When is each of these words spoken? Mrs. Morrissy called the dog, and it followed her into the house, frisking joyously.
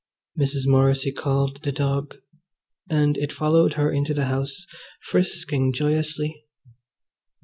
Mrs. 0.35 0.65
Morrissy 0.65 1.11
called 1.11 1.61
the 1.61 1.71
dog, 1.71 2.15
and 2.89 3.19
it 3.19 3.31
followed 3.31 3.75
her 3.75 3.91
into 3.91 4.15
the 4.15 4.25
house, 4.25 4.65
frisking 5.03 5.73
joyously. 5.73 6.43